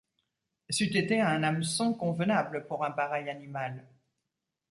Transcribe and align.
C’eût 0.71 0.97
été 0.97 1.21
un 1.21 1.43
hameçon 1.43 1.93
convenable 1.93 2.65
pour 2.65 2.83
un 2.83 2.89
pareil 2.89 3.29
animal. 3.29 3.87